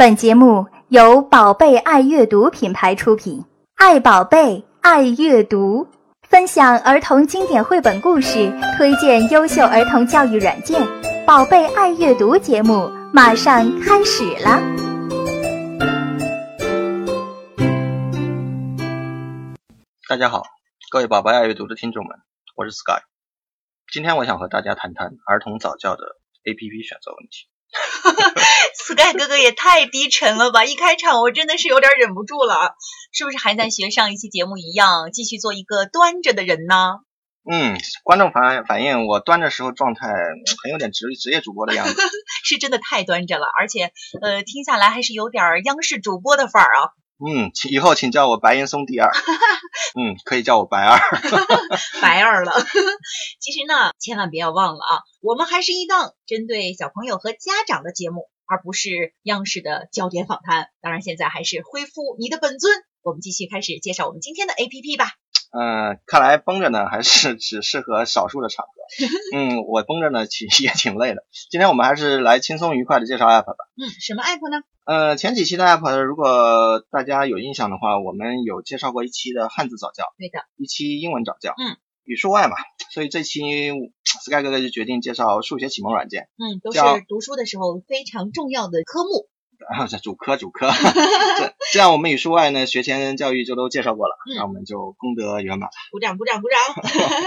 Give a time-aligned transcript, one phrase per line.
[0.00, 5.86] 本节目由宝贝爱阅读品牌出品，爱宝贝，爱阅读，
[6.22, 10.80] 分享儿童经典绘本故事，推荐优秀儿童教育软件。
[11.26, 14.62] 宝贝爱阅读节目马上开始了。
[20.08, 20.44] 大家好，
[20.90, 22.16] 各位宝贝爱阅读的听众们，
[22.56, 23.02] 我是 Sky。
[23.92, 27.49] 今天我想和大家谈谈儿童早教的 APP 选择问题。
[28.74, 30.64] Sky 哥哥也太低沉了吧！
[30.64, 32.74] 一开场我真的是有点忍不住了，
[33.12, 36.98] 是不是还在学上一期节目一样，继续做一个端着的人呢？
[37.50, 40.08] 嗯，观众反反映我端着时候状态
[40.62, 41.94] 很有点职职业主播的样子，
[42.44, 46.90] 是真的太端着了，而且呃听下来还是有点央视主播的范儿啊。
[47.20, 49.10] 嗯，请以后请叫我白岩松第二，
[49.94, 50.98] 嗯，可以叫我白二，
[52.00, 52.52] 白二了。
[53.40, 60.68] 其实呢，千万不要忘了啊，我们还是一档针对小朋友和家长的节目，而不是央视的焦点访谈。
[60.80, 65.19] 当然，现在还是恢复你的本尊，我们继续开始介绍我们今天的 APP 吧。
[65.52, 68.70] 嗯，看来绷着呢，还是只适合少数的场合。
[69.36, 71.24] 嗯，我绷着呢，其实也挺累的。
[71.50, 73.56] 今天我们还是来轻松愉快的介绍 App 吧。
[73.76, 74.62] 嗯，什么 App 呢？
[74.84, 82.56] 呃，前几期的 App，如果大家有印象的话，我们有介绍过一期的汉字早教，对的，一期英文早教，嗯，语数外嘛。
[82.92, 83.40] 所以这期
[84.24, 86.28] Sky 哥哥就决定介绍数学启蒙软件。
[86.38, 89.28] 嗯，都是读书的时候非常重要的科目。
[89.68, 90.70] 啊，这主科主科，
[91.38, 95.72] 这这样我们语数外呢学前教育就都介绍过了，那我们就功德圆满了。
[95.92, 96.58] 鼓掌鼓掌鼓掌。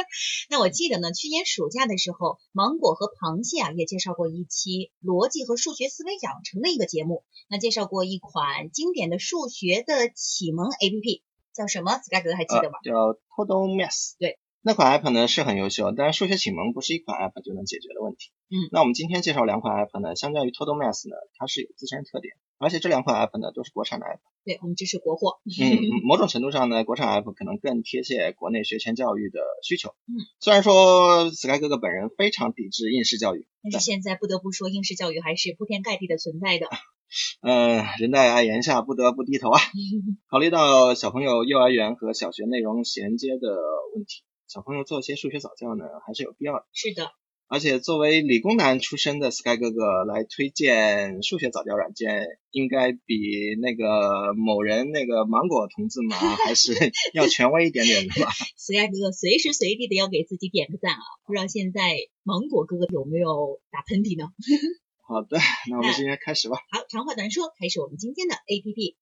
[0.49, 11.21] 那我记得呢，去年暑假的时候，芒果和螃蟹啊也介绍过一期逻辑和数学思维养成的一个节目，那介绍过一款经典的数学的启蒙 APP，
[11.53, 12.79] 叫什么？Sky 哥还记得吗？
[12.83, 12.91] 叫
[13.35, 14.13] Total Math。
[14.19, 14.39] 对。
[14.65, 18.31] 那款 app 呢是很优秀，但是数学启蒙不是一款 app 就能解决的问题。
[18.47, 24.19] 嗯，那我们今天介绍两款 app 呢，相较于 Total Math 呢，它是有自身特点，而且这两款 app 呢都是国产的 app。
[24.45, 25.41] 对，我们支持国货。
[25.43, 29.89] 嗯，某种程度上呢，国产 app 可能更贴切国内学前教育的需求。
[30.07, 36.67] 嗯，虽然说 Sky 哥哥本人非常抵制应试教育，但是现在不得不说，应试教育还是铺天盖地的存在的。
[37.43, 39.59] 嗯，人在爱言下，不得不低头啊。
[40.31, 43.49] 考虑到小朋友幼儿园和小学内容衔接的
[43.93, 44.23] 问题。
[44.53, 46.65] 小朋友做一些数学早教呢，还是有必要的。
[46.73, 47.09] 是的，
[47.47, 56.15] 而且作为理工男出身的 Sky 哥哥来推荐数学早教软件，应该比那个某人那个芒果同志嘛，
[56.45, 56.75] 还是
[57.15, 58.29] 要权威一点点的吧。
[58.55, 61.01] Sky 哥哥随时随地的要给自己点个赞啊！
[61.25, 61.81] 不知道现在
[62.21, 64.27] 芒果哥哥有没有打喷嚏呢？
[65.01, 65.39] 好的，
[65.71, 66.57] 那我们今天开始吧。
[66.69, 68.97] 好，长话短说，开始我们今天的 APP。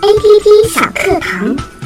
[0.00, 1.83] APP 小课堂。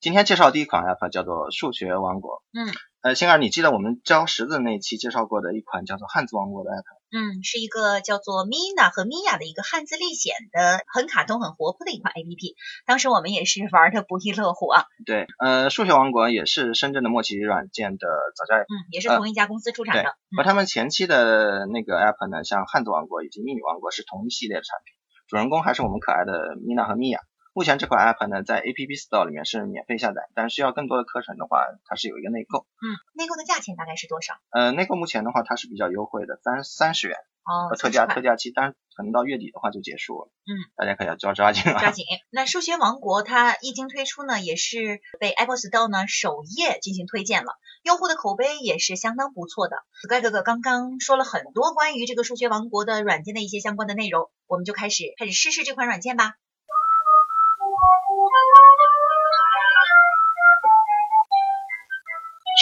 [0.00, 2.44] 今天介绍第一款 app 叫做数学王国。
[2.52, 6.84] 嗯，呃，星儿，你记得我们教识字那期介绍过的一款叫做汉字王国的 app？
[7.10, 12.54] 嗯，是一个叫做 Mina 和 Mia 的一个汉字历险的很卡通、很活泼的一款 app。
[12.86, 14.84] 当时我们也是玩的不亦乐乎啊。
[15.04, 18.62] 对，呃，数学王国也是深圳的默契软件的早教 app。
[18.62, 20.14] 嗯，也是同一家公司出产的。
[20.36, 24.94] 和他们前期的那个 app 呢，像汉字王国以及秘密王国是同一系列的产品，
[25.26, 27.20] 主人公还是我们可爱的米娜和米娅。
[27.52, 32.66] 目前这款 app 呢，在 App Store 里面是免费下载，但需要更多的课程的话，它是有一个内购。
[32.82, 34.34] 嗯，内购的价钱大概是多少？
[34.50, 37.16] 呃，内购目前的话，它是比较优惠的，三三十元。
[37.46, 37.74] 哦。
[37.76, 40.28] 特价特价期，但可能到月底的话就结束了。
[40.46, 40.52] 嗯。
[40.76, 41.78] 大家可要抓抓紧啊。
[41.78, 42.04] 抓紧。
[42.30, 49.76] 那数学王国它一经推出呢，也是被 Apple Store 呢首页进行推荐了，用户的口碑也是相当不错的。
[50.02, 56.34] Sky 哥哥刚刚说了很多关于这个数学王国的软件的一些相关的内容，我们就开始开始试试这款软件吧。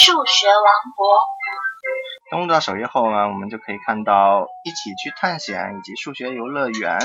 [0.04, 0.64] 数学王
[0.96, 1.33] 国。
[2.30, 6.98] 登录到首页后呢，我们就可以看到一起去探险以及数学游乐园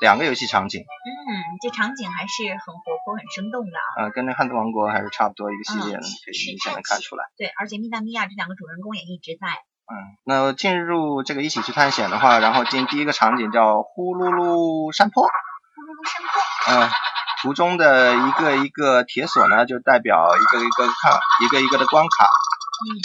[0.00, 0.80] 两个游戏场景。
[0.80, 3.78] 嗯，这场景还是很活泼、很生动的。
[3.98, 7.24] 呃，跟那汉字王国还是差不多一个系列的，可以明显的看出来。
[7.36, 9.46] 对，而且米娜、米娅这两个主人公也一直在。
[9.46, 9.94] 嗯，
[10.24, 15.22] 那进入这个一起去探险的话，然后进第一个场景叫呼噜噜山坡。
[15.22, 16.82] 呼噜噜山坡。
[16.82, 16.90] 嗯。
[17.42, 21.12] 图中的一个一个铁锁呢，就代表一个一个看
[21.44, 22.24] 一个一个的关卡。
[22.24, 22.96] 嗯，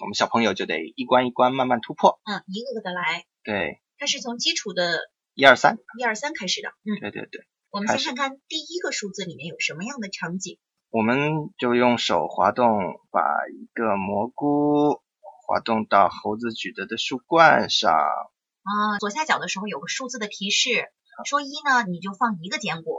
[0.00, 2.20] 我们小朋友就得一关一关慢慢突破。
[2.24, 3.26] 嗯，一个个的来。
[3.44, 3.80] 对。
[3.98, 4.98] 它是从基础的
[5.34, 6.70] 一二三，一二三开始的。
[6.84, 7.46] 嗯，对对对。
[7.70, 10.58] 我们先看看第一个数字里面有什么样的场景。
[10.88, 12.64] 我们就用手滑动，
[13.12, 13.20] 把
[13.52, 15.02] 一个蘑菇
[15.46, 17.92] 滑动到猴子举着的树冠上。
[17.92, 20.90] 啊，左下角的时候有个数字的提示，
[21.24, 22.98] 说一呢，你就放一个坚果。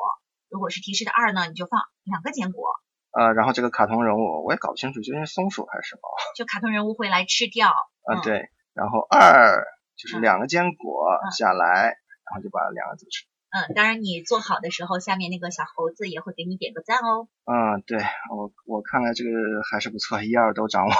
[0.49, 2.63] 如果是提示的二呢，你就放两个坚果；
[3.11, 6.01] 呃，然后这个卡通人物我也搞不清楚究竟是松鼠还是什么。
[6.35, 7.69] 就卡通人物会来吃掉。
[7.69, 8.49] 啊、嗯对。
[8.73, 9.65] 然后二
[9.97, 11.83] 就是嗯两个坚果嗯下来，
[12.25, 13.25] 然后就把两个字吃。
[13.51, 17.27] 嗯，当然你做好的时候，下面那个小猴子也会给你点个赞哦。
[17.43, 17.99] 嗯，对
[18.31, 19.29] 我我看来这个
[19.69, 20.95] 还是不错，一二都掌握了。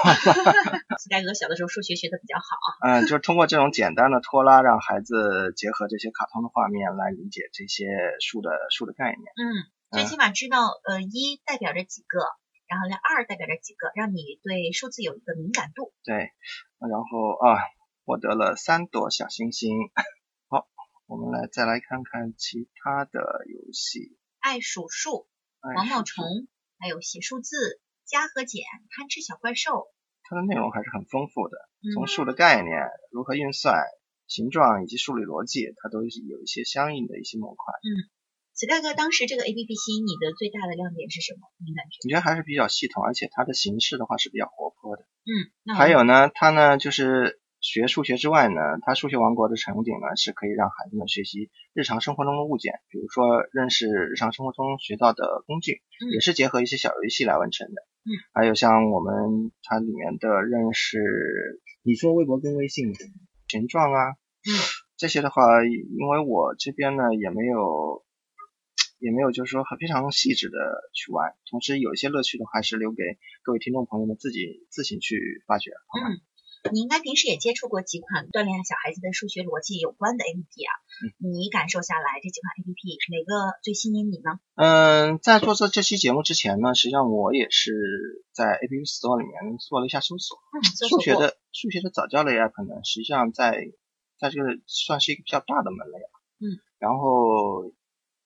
[0.98, 2.44] 斯盖格小的时候数学学的比较好。
[2.84, 7.88] 嗯，就是通过这种简单的拖拉，让孩子结合这些卡通的画面来理解这些
[8.20, 9.32] 数的数的概念。
[9.40, 9.48] 嗯，
[9.92, 12.18] 最嗯起码知道呃一代表着几个，
[12.66, 15.92] 然后呢二代表着几个，让你对数字有一个敏感度。
[16.02, 16.32] 对，
[16.80, 17.60] 然后啊，
[18.06, 19.76] 获得了三朵小星星。
[20.48, 20.66] 好，
[21.06, 24.16] 我们来再来看看其他的游戏。
[24.40, 25.28] 爱数数、
[25.60, 26.24] 哎毛毛虫，
[26.78, 29.86] 还有写数字、加和减、贪吃小怪兽。
[30.24, 31.58] 它的内容还是很丰富的，
[31.94, 32.72] 从嗯数的概念、
[33.10, 33.84] 如何运算、
[34.26, 37.74] 形状以及数理逻辑，它都有一些相应的一些模块。
[37.82, 38.21] 此
[38.68, 41.48] 盖哥当时这个 A P P 吸引你的最大的亮点是什么？
[41.58, 41.98] 你感觉？
[42.04, 45.02] 我觉得还是比较系统，而且它的形式的话是比较活泼的。
[45.24, 57.82] 嗯，那还有呢，它呢就是学数学之外呢，它数学王国的场景呢是可以让孩子们学习日常生活中的物件，比如说认识日常生活中学到的工具，嗯也是结合一些小游戏来完成的。
[58.04, 60.98] 嗯，还有像我们它里面的认识，
[61.82, 62.92] 你说微博跟微信
[63.48, 64.50] 形状啊，嗯，
[64.96, 68.04] 这些的话，因为我这边呢也没有。
[69.02, 70.56] 也没有，就是说很非常细致的
[70.94, 73.02] 去玩，同时有一些乐趣的话，是留给
[73.42, 76.14] 各位听众朋友们自己自行去发掘，好吧？
[76.14, 80.72] 嗯，你应该平时也接触过几款锻炼小孩子的数学逻辑有关的 A P P 啊。
[81.02, 84.38] 嗯你感受下来这几款 A P P 哪个最吸引你呢？
[84.54, 90.38] 嗯，在做这这期节目之前呢，实际上我也是在 A P P Store 里面做了一下搜索。
[90.88, 93.66] 数学的数学的早教类 App 呢，实际上在
[94.20, 96.10] 在这个算是一个比较大的门类啊。
[96.38, 96.62] 嗯。
[96.78, 97.72] 然后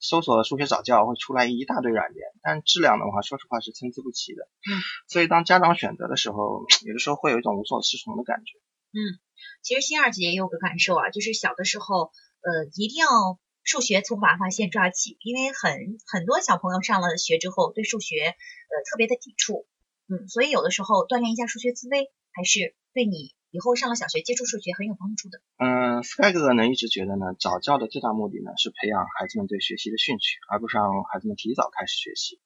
[0.06, 4.48] 搜索数学早教会出来一大堆软件，但质量的话，说实话是参差不齐的。
[4.70, 4.78] 嗯。
[5.08, 8.58] 所以当家长选择的时候，有的时候会有一种无所适从的感觉。
[8.94, 9.18] 嗯
[9.62, 13.08] 其实新二姐也有个感受啊，就是小的时候，呃，一定要
[13.62, 19.66] 数学从娃娃先抓起，因为很很多小朋友上了学之后对数学呃特别的抵触，
[20.08, 25.40] 嗯，所以有的时候锻炼一下数学思维，还是对你以后上了小学接触数学很有帮助的。
[25.58, 32.40] 嗯，Sky 哥哥呢一直觉得呢，早教的最大目的呢是培养孩子们对学习的兴趣，而不是让孩子们提早开始学习。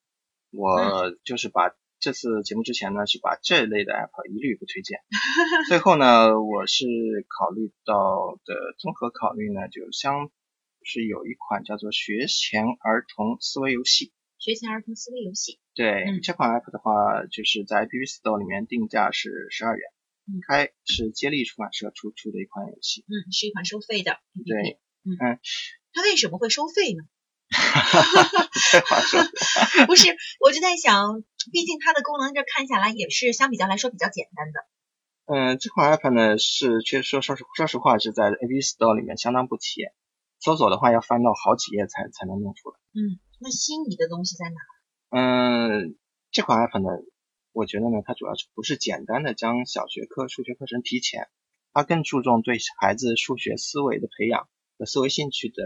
[0.50, 5.00] 我就是把这次节目之前呢，是把这类的 app 一律不推荐。
[5.68, 6.86] 最后呢，我是
[7.28, 10.30] 考虑到的综合考虑呢，就相
[10.82, 14.12] 是有一款叫做学前儿童思维游戏。
[14.38, 19.84] 学前儿童思维游戏，对、嗯这款 app 的话，就是在 App Store 里面定价是十二元，
[20.30, 23.04] 嗯开是接力出版社出出的一款游戏。
[23.08, 24.18] 嗯，是一款收费的。
[24.46, 25.40] 对，嗯嗯，
[25.92, 27.02] 它为什么会收费呢？
[28.70, 34.60] 这话说的不是，我就在想，毕竟它的功能这看下来也是相比较来说比较简单的。
[35.26, 39.92] 嗯，这款 app 呢是确实说说实说实话是在 App Store 里面相当不起眼，
[40.38, 42.76] 搜索的话要翻到好几页才才能弄出来。
[42.94, 44.60] 嗯，那心仪的东西在哪？
[45.10, 45.96] 嗯，
[46.30, 46.88] 这款 app 呢，
[47.52, 51.28] 我觉得呢，它主要是不是简单的将小学科数学课程提前，
[51.72, 54.48] 它更注重对孩子数学思维的培养
[54.78, 55.64] 和思维兴趣的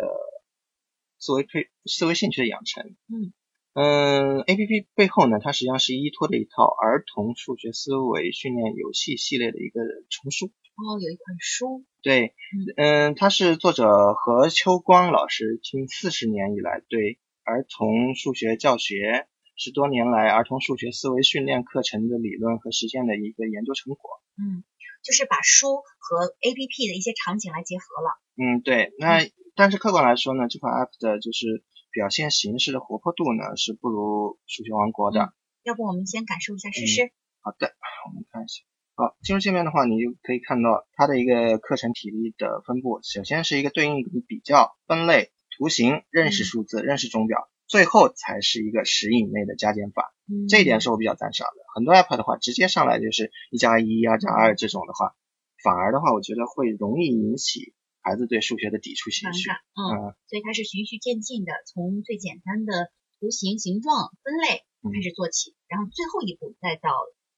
[1.19, 2.97] 思维培思维兴趣的养成。
[3.09, 3.33] 嗯
[3.75, 10.47] 嗯，A P P 背后呢，它实际上是依托的一套儿童数学思维训练游戏系列的一个丛书。
[10.47, 11.85] 哦，有一款书。
[12.01, 12.35] 对，
[12.77, 19.27] 嗯，它是作者何秋光老师近四十年以来对儿童数学教学
[19.57, 24.21] 十多年来儿童数学思维训练课程的理论和实践的一个研究成果。
[24.37, 24.65] 嗯，
[25.03, 28.19] 就是把书和 A P P 的一些场景来结合了。
[28.37, 29.21] 嗯，对，那
[29.55, 35.21] 但是客观来说呢，这款 app 的就是表现形式的活泼度呢是不如数学王国的。
[35.23, 35.33] 嗯
[35.65, 37.11] 要不我们先感受一下试试？
[37.41, 37.73] 好的，
[38.07, 38.65] 我们看一下。
[38.97, 43.01] 好，进入界面的话，你就可以看到它的一个课程体力的分布。
[43.03, 50.15] 首先是一个对应比较、分类、图形、认识数字、认识钟表，最后才是一个十以内的加减法。
[50.29, 51.65] 嗯，这一点是我比较赞赏的。
[51.75, 55.15] 很多 app 的话，直接上来就是一加一、二加二这种的话，
[55.63, 59.51] 反而的话，我觉得会容易引起孩子对数学的抵触情绪。
[59.51, 62.91] 嗯所以它是循序渐进的，从最简单的
[63.21, 66.91] 图形、形状、分类开始做起，然后最后一步再到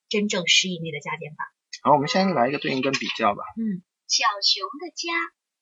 [0.08, 1.46] 真正十以内的加减法。
[1.82, 3.42] 好，我们先来一个对应跟比较吧。
[3.58, 5.10] 嗯，小熊的家，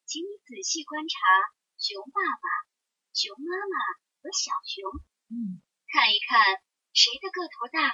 [0.04, 1.16] 请你仔细观察
[1.76, 2.46] 熊爸爸、
[3.12, 3.76] 熊妈妈
[4.24, 4.88] 和小熊，
[5.28, 5.60] 嗯，
[5.92, 6.40] 看一看
[6.96, 7.92] 谁的个头大，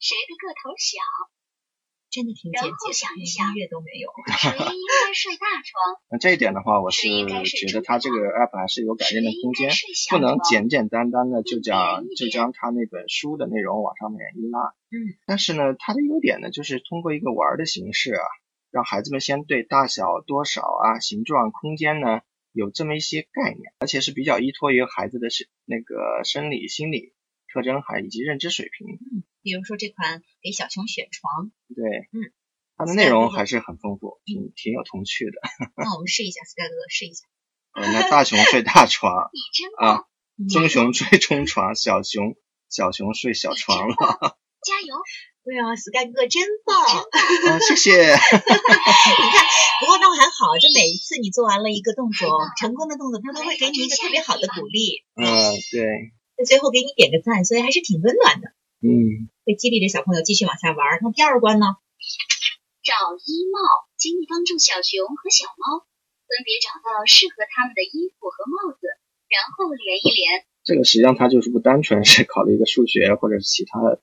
[0.00, 0.96] 谁的个头小。
[2.08, 4.08] 真的挺简然后洁，连想一想音乐都没有。
[4.32, 6.00] 谁应该睡大床？
[6.08, 9.68] 那这一点的话，我是觉得它这个 app 还是有改进的空间，
[10.08, 14.72] 不能简简单单的就一将就将它那本书的内容往上面一拉。
[14.88, 18.24] 嗯，但是呢，它的优点呢，就是通过一个玩的形式啊，
[18.70, 22.20] 让孩子们先对大小、多少啊、形状、空间呢
[22.52, 27.14] 有这么一些概念，而且是比较依托于孩子的是那个生理、心理
[27.52, 28.86] 特征还以及认知水平。
[29.42, 32.32] 比如说这款给小熊选床，对，嗯，
[32.76, 35.32] 它的内容还是很丰富，挺挺有童趣的。
[35.76, 37.26] 那我们试一下，Sky 哥哥试一下。
[37.74, 39.96] 呃，那大熊睡大床 你真棒！
[39.96, 40.04] 啊，
[40.48, 42.36] 棕熊睡中床，小熊
[42.68, 44.38] 小熊睡小床了。
[44.62, 44.94] 加油！
[45.44, 46.78] 对啊，Sky 哥哥真棒。
[47.50, 47.90] 啊，谢谢。
[48.14, 49.36] 你看，
[49.82, 58.54] 不过倒还好，这每一次你做完了一个动作，成功的动作，他都会给你一个特别好的鼓励，嗯，对，在最后给你点个赞，所以还是挺温暖的，
[58.86, 61.02] 嗯，会激励着小朋友继续往下玩。
[61.02, 61.66] 那第二关呢？
[62.86, 63.58] 找衣帽，
[63.98, 68.86] 请你帮助小熊和小猫分别找到适合他们的衣服和帽子，
[69.26, 70.46] 然后连一连。
[70.64, 74.00] 这个实际上它就是不单纯是考虑一个数学或者是其他的，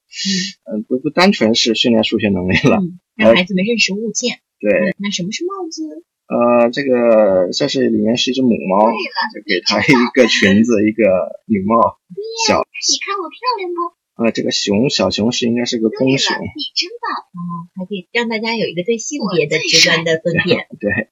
[0.65, 2.77] 嗯，不不单纯是训练数学能力了。
[2.77, 4.39] 嗯，让孩子们认识物件。
[4.59, 6.03] 对，那什么是帽子？
[6.29, 11.03] 呃，这个这是里面是一只母猫，就给它一个裙子，一个
[11.45, 11.97] 女帽。
[12.45, 14.23] 小你看我漂亮不？
[14.23, 17.09] 呃，这个熊小熊是应该是个公熊了，，你真棒！
[17.33, 20.67] 哦，还可以让大家有一个对性别的直观的分辨。
[20.79, 21.09] 对。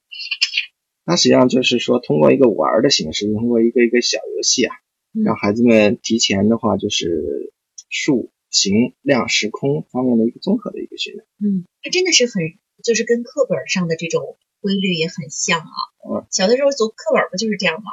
[1.06, 7.52] 它实际上就是说，通过一个玩儿的形式，通过一个一个小游戏啊，嗯让孩子们提前的话就是
[7.88, 11.26] 数、形、量、时空方面的一个综合的一个训练。
[11.40, 12.42] 嗯，它真的是很，
[12.84, 15.76] 就是跟课本上的这种规律也很像啊。
[16.08, 17.90] 嗯，小的时候读课本不就是这样吗？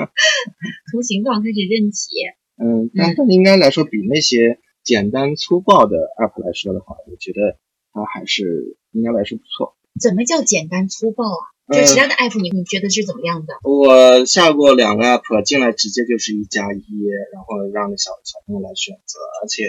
[0.92, 2.10] 从形状开始认起。
[2.62, 7.56] 嗯，但但应该来说，比那些简单粗暴的 app 来说的话，我觉得
[7.92, 9.76] 它还是应该来说不错。
[10.00, 11.42] 怎么叫简单粗暴啊？
[11.70, 13.54] 就呃其他的 app 你你觉得是怎么样的？
[13.62, 16.82] 我下过两个 app，进来直接就是一加一，
[17.32, 19.64] 然后让小小朋友来选择，而且，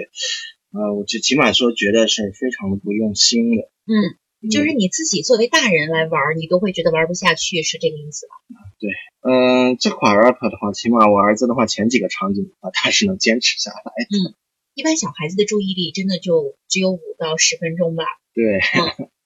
[0.73, 3.69] 呃，我就起码说觉得是非常的不用心的。
[3.85, 8.33] 嗯，就是你自己作为大人来玩，你都会觉得玩不下去，是这个意思吧？
[8.79, 8.89] 对
[9.21, 14.35] 嗯、这款 app 的话，起码我儿子的话，前几个场景的话，他是能坚持下来的。
[14.73, 18.59] 一般小孩子的注意力真的就只有五到十分钟吧，对，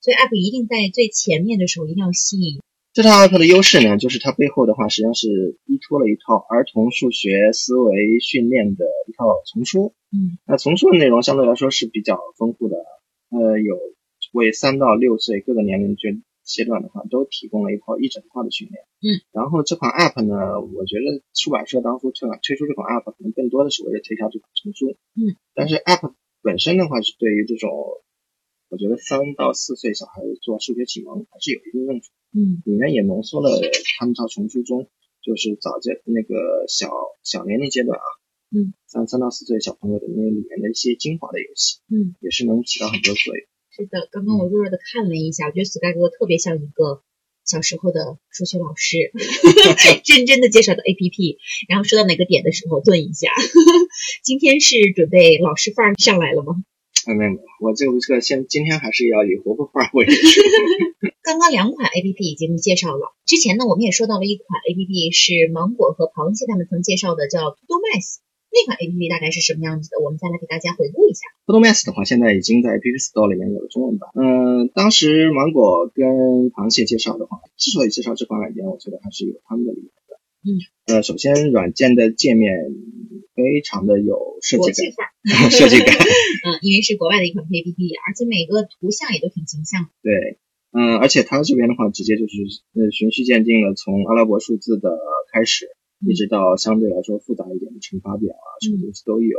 [0.06, 2.62] 所以 app 一定在最前面的时候一定要吸引。
[2.94, 9.94] 这套 app 的优势呢，就是它背后的话，实际上是依托了一套儿童数学思维训练的一套丛书。
[10.14, 12.76] 嗯，那丛书的内容相对来说是比较丰富的，
[13.34, 13.74] 呃，有
[14.32, 18.84] 为三到六岁各个年龄阶阶段的话，都提供了一套一整套的训练。
[19.02, 24.96] 嗯，然后这款 app 呢，我觉得出版社当初推推出这款 app，可能更多的是为了推销这款丛书。
[25.18, 27.68] 嗯，但是 app 本身的话，是对于这种
[28.68, 32.10] 我觉得三到四岁小孩做数学启蒙还是有一定用处。
[32.36, 33.48] 嗯里面也浓缩了
[33.98, 34.90] 他们套丛书中，
[35.22, 36.90] 就是早在那个小
[37.22, 38.04] 小年龄阶段啊，
[38.52, 43.46] 嗯，三三到四岁小朋友的那里面的一些精华的游戏，嗯，也是能起到很多作用。
[43.70, 47.02] 是的，刚刚我弱弱的看了一下，我觉得 Sky 哥哥特别像一个
[47.46, 49.12] 小时候的数学老师，
[50.04, 53.30] 认真的介绍的 APP，然后说到哪个点的时候顿一下。
[54.22, 56.56] 今天是准备老师范儿上来了吗？
[57.06, 60.12] 没有没有，没我这个这个先今天还是要以活泼范儿为主。
[61.22, 68.22] 刚刚两款 APP 已经介绍了，之前呢我们也说到了一款 APP 是芒果和螃蟹他们曾介绍的，叫 To Do Math。
[68.56, 70.00] 那款 APP 大概是什么样子的？
[70.00, 71.28] 我们再来给大家回顾一下。
[71.44, 74.08] p h o t o m a s 的话，现在已经在 App Store 里面有了中文版。
[74.16, 80.05] 嗯，当时芒果跟螃蟹介绍的话，之所以介绍这款软件，我觉得还是有他们的理由的。
[80.46, 82.54] 嗯，呃，首先软件的界面
[83.34, 85.10] 非常的有设计感，
[85.50, 85.90] 设计感。
[86.46, 87.74] 嗯，因为是国外的一款 APP，
[88.06, 89.90] 而且每个图像也都挺形象。
[90.06, 90.38] 对，
[90.70, 92.38] 嗯，而且它这边的话，直接就是
[92.78, 94.94] 呃循序渐进了，从阿拉伯数字的
[95.34, 95.66] 开始，
[96.06, 99.34] 一直到相对来说复杂一点的乘法表啊，什么东西都有。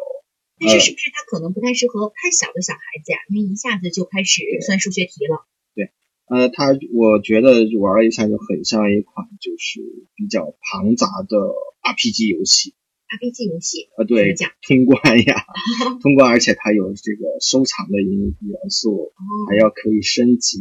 [0.59, 3.19] 但是是不是它可能不太适合太小的小孩子呀？
[3.31, 5.47] 因为一下子就开始算数学题了。
[6.27, 9.79] 呃，它我觉得玩了一下就很像一款就是
[10.15, 11.37] 比较庞杂的
[11.81, 12.73] RPG 游戏。
[13.07, 14.35] RPG 游戏啊，对，
[14.67, 15.45] 通关呀，
[16.03, 20.59] 通关，而且它有这个收藏的元元素，哦还要可以升级，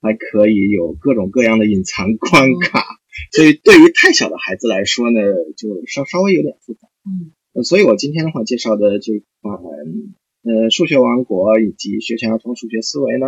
[0.00, 2.84] 还可以有各种各样的隐藏关卡，
[3.32, 5.20] 所以对于太小的孩子来说呢，
[5.56, 6.86] 就稍稍微有点复杂。
[7.04, 9.58] 嗯呃，所以我今天的话介绍的这款
[10.44, 13.26] 呃数学王国以及学前儿童数学思维呢，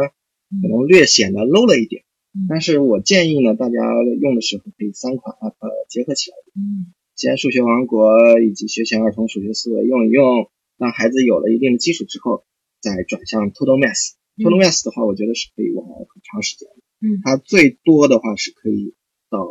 [0.62, 2.02] 可能略显得 low 了一点，
[2.35, 3.78] 嗯但是我建议呢，大家
[4.21, 5.54] 用的时候可以三款 app
[5.88, 6.37] 结合起来。
[6.57, 12.47] 嗯先数学王国以及学前儿童数学思维用一用，让孩子有了一定的基础之后，
[12.80, 16.76] 再转向 Total Math，Total Math 的话，我觉得是可以玩很长时间的。
[17.07, 18.95] 嗯它最多的话是可以
[19.28, 19.47] 到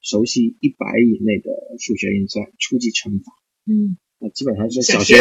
[0.00, 3.32] 熟悉一百以内的数学运算、初级乘法，
[3.66, 5.16] 嗯，那基本上是小学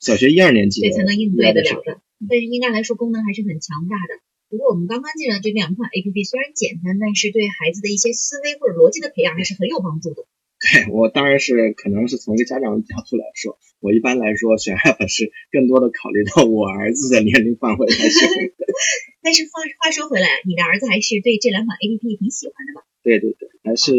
[0.00, 2.00] 小学一二年级才能应对得了水平的。
[2.28, 4.20] 但是应该来说功能还是很强大的。
[4.50, 10.26] 不过我们刚刚介绍的这两款 A P P 虽然简单，但是对孩子的一些思维或者逻辑的培养还是很有帮助的。
[10.60, 18.28] 对我当然是可能是从一个家长的角度来说，我一般来说选 app 是更多的考虑到我儿子的年龄范围来选。
[19.22, 22.84] 但是话话说回来，你的儿子还是对这两款 A P P 挺喜欢的吧？
[23.02, 23.94] 对对对，还是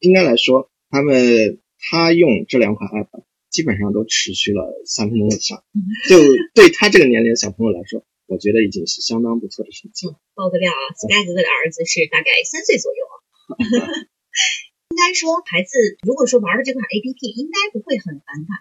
[0.00, 5.62] 应该来说，他们他用这两款 app 基本上都持续了三分钟以上，
[6.08, 6.16] 就
[6.54, 10.16] 对他这个年龄的小朋友来说，我觉得已经是相当不错的成绩了。
[10.34, 13.14] 爆个料啊，Sky 哥哥的儿子是大概三岁左右啊。
[14.92, 18.56] 应该说，孩子如果说玩了这款 A P P，应该不会很反感。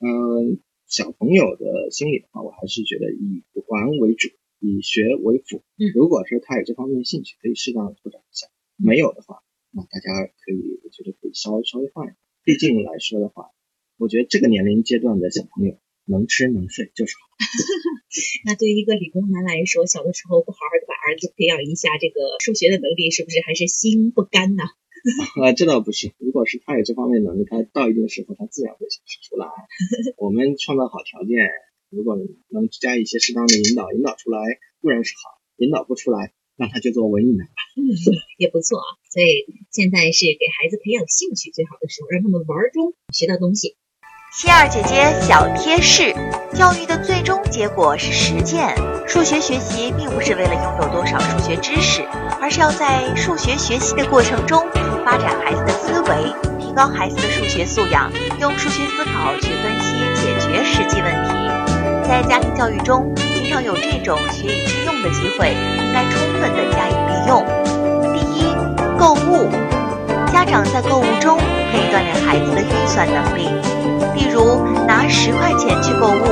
[0.00, 4.28] 嗯，小朋友的心理的话，我还是觉得以玩为主，
[4.60, 5.62] 以学为辅。
[5.76, 9.42] 嗯如果说他有这方面的兴趣，可以适当的拓展一下；没有的话，
[9.72, 12.16] 那大家可以，我觉得可以稍微稍微放一放。
[12.44, 13.50] 毕竟来说的话，
[14.00, 15.76] 我觉得这个年龄阶段的小朋友
[16.06, 17.28] 能吃能睡就是好。
[18.48, 24.64] 那对于一个理工男来说，小的时候不好好的把儿子培养一下这个数学的能力，是不是还是心不甘呢？
[25.44, 26.12] 啊，这倒不是。
[26.16, 29.46] 如果是他有这方面能力，他到一定时候，他自然会显示出来。
[30.16, 31.36] 我们创造好条件，
[31.90, 32.16] 如果
[32.48, 34.40] 能加一些适当的引导，引导出来
[34.80, 37.60] 固然是好，引导不出来，那他就做文艺男吧。
[37.76, 37.84] 嗯，
[38.38, 38.88] 也不错啊。
[39.12, 43.76] 所以现在是给孩子培养兴趣最好的时候，让他们玩中学到东西。
[44.32, 46.14] 希儿姐姐小贴士：
[46.54, 48.76] 教育的最终结果是实践。
[49.08, 52.06] 数学学习并不是为了拥有多少数学知识，
[52.40, 54.64] 而是要在数学学习的过程中
[55.04, 58.08] 发展孩子的思维，提高孩子的数学素养，
[58.38, 62.08] 用数学思考去分析解决实际问题。
[62.08, 67.44] 在家庭教育中，经常有这种学以致用的机会，应该充分的加以利用。
[68.14, 68.54] 第一，
[68.96, 69.50] 购物。
[70.32, 71.36] 家长在购物中
[72.30, 73.48] 孩子的预算能力。
[74.14, 76.22] 例如拿十块钱去购物，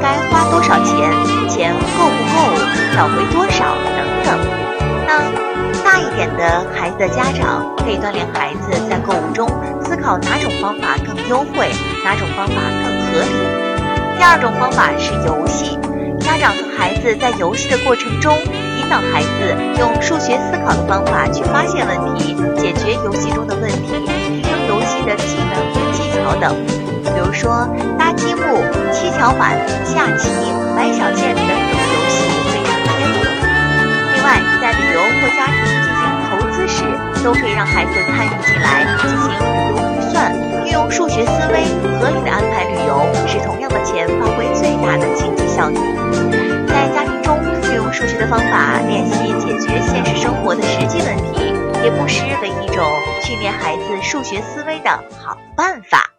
[0.00, 1.10] 该花多少钱？
[1.48, 2.54] 钱够不够？
[2.94, 3.74] 找回多少？
[3.96, 4.38] 等等。
[5.04, 5.18] 那
[5.82, 9.48] 大一点的孩子的家长可以锻炼孩子在购物中
[9.84, 11.68] 思考哪种方法更优惠，
[12.04, 13.34] 哪种方法更合理。
[14.16, 15.76] 第二种方法是游戏，
[16.20, 18.38] 家长和孩子在游戏的过程中，
[18.78, 23.90] 引导孩子用数学思考的方法去发现问题，解决游戏中的问题，
[25.04, 26.56] 的技能和技巧等。
[27.04, 28.62] 比如说搭积木、
[28.92, 30.30] 七巧板、下棋、
[30.74, 32.16] 买小件等等游戏
[32.50, 33.20] 非常贴合。
[34.14, 36.84] 另外，在旅游或家庭进行投资时，
[37.22, 40.32] 都可以让孩子参与进来，进行旅游预算，
[40.64, 41.66] 运用数学思维，
[42.00, 45.76] 合理的安排旅游，使同样的钱发挥最大的经济效益。
[46.68, 47.38] 在家庭中
[47.70, 51.51] 运用数学的方法练习解决现实生活的实际问题，
[51.82, 52.78] 也不失为一种
[53.26, 56.14] 训练孩子数学思维的好办法。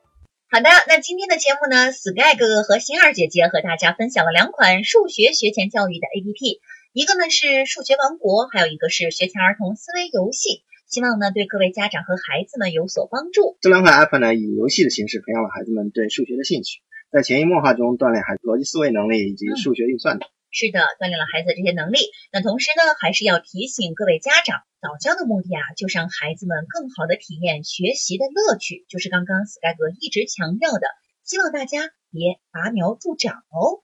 [0.51, 6.59] 好的，那今天的节目呢，Sky 哥哥和星儿姐姐和大家分享了两款数学学前教育的 APP，
[6.91, 10.65] 一个呢是数学王国，还有一个是学前儿童思维游戏。
[10.85, 13.55] 希望呢对各位家长和孩子们有所帮助。
[13.61, 20.27] 这两款 app 呢，以游戏的形式培养了孩子们对数学的兴趣，在潜移默化中锻炼孩子逻辑思维能力以及数学运算等。
[20.53, 21.97] 是的，锻炼了孩子的这些能力。
[22.31, 30.85] 那同时呢，还是要提醒各位家长，早教的目的啊，就是让孩子们更好的体验学习的乐趣，就是刚刚 Sky 哥一直强调的，
[31.25, 33.81] 希望大家别拔苗助长哦。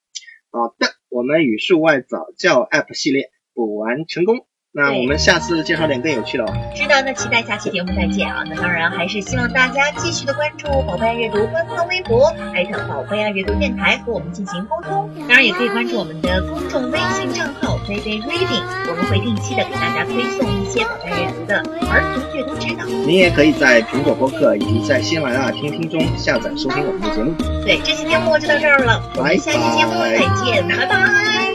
[0.51, 4.45] 好的，我们语数外早教 app 系列补完成功。
[4.71, 6.53] 那我们下次介绍点更有趣的哦。
[6.75, 8.43] 是的，那期待下期节目再见啊！
[8.47, 15.09] 那当然还是希望大家继续的关注宝贝爱阅读官方微博，艾特宝贝爱阅读电台和我们进行沟通。
[15.27, 21.57] 当然也可以关注我们的公众微信账号 baby reading，我们会定期的给大家推送一些宝贝阅读的
[21.89, 22.85] 儿童阅读指导。
[22.85, 27.33] 您也可以在苹果播客以及在喜马拉雅听听中下载收听我们的节目。
[27.65, 31.48] 对，这期节目就到这儿了，我们下期节目再见，拜拜